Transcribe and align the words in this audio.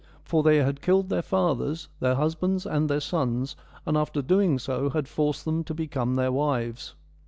For 0.23 0.41
they 0.41 0.57
had 0.63 0.81
killed 0.81 1.09
their 1.09 1.21
fathers, 1.21 1.87
their 1.99 2.15
husbands, 2.15 2.65
and 2.65 2.89
their 2.89 2.99
sons, 2.99 3.55
and 3.85 3.95
after 3.95 4.21
so 4.21 4.25
doing 4.25 4.59
had 4.93 5.07
forced 5.07 5.45
them 5.45 5.63
to 5.65 5.75
become 5.75 6.15
their 6.15 6.31
wives. 6.31 6.95